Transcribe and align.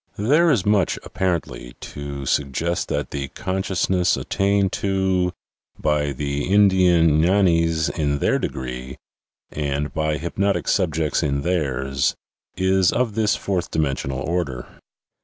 There 0.17 0.49
is 0.49 0.65
much, 0.65 0.97
apparently, 1.03 1.75
to 1.81 2.25
suggest 2.25 2.87
that 2.87 3.11
the 3.11 3.27
consciousness 3.27 4.17
at 4.17 4.29
tained 4.29 4.71
to 4.81 5.31
by 5.77 6.11
the 6.11 6.45
Indian 6.51 7.21
gfianis 7.21 7.87
in 7.99 8.17
their 8.17 8.39
degree, 8.39 8.97
and 9.51 9.93
by 9.93 10.17
hypnotic 10.17 10.67
subjects 10.67 11.21
in 11.21 11.43
theirs, 11.43 12.15
is 12.57 12.91
of 12.91 13.13
this 13.13 13.35
fourth 13.35 13.69
dimensional 13.69 14.21
order. 14.21 14.65